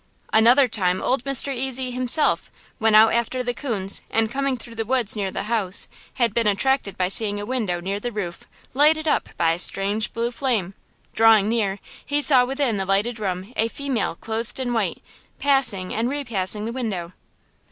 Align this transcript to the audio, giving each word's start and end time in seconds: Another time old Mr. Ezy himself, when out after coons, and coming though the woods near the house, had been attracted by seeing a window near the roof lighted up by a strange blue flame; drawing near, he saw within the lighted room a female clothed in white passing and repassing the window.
Another 0.33 0.67
time 0.67 0.99
old 0.99 1.23
Mr. 1.25 1.55
Ezy 1.55 1.91
himself, 1.93 2.49
when 2.79 2.95
out 2.95 3.13
after 3.13 3.43
coons, 3.53 4.01
and 4.09 4.31
coming 4.31 4.55
though 4.55 4.73
the 4.73 4.83
woods 4.83 5.15
near 5.15 5.29
the 5.29 5.43
house, 5.43 5.87
had 6.15 6.33
been 6.33 6.47
attracted 6.47 6.97
by 6.97 7.07
seeing 7.07 7.39
a 7.39 7.45
window 7.45 7.79
near 7.79 7.99
the 7.99 8.11
roof 8.11 8.45
lighted 8.73 9.07
up 9.07 9.29
by 9.37 9.51
a 9.51 9.59
strange 9.59 10.11
blue 10.11 10.31
flame; 10.31 10.73
drawing 11.13 11.47
near, 11.47 11.77
he 12.03 12.19
saw 12.19 12.43
within 12.43 12.77
the 12.77 12.85
lighted 12.87 13.19
room 13.19 13.53
a 13.55 13.67
female 13.67 14.15
clothed 14.15 14.59
in 14.59 14.73
white 14.73 15.03
passing 15.37 15.93
and 15.93 16.09
repassing 16.09 16.65
the 16.65 16.73
window. 16.73 17.13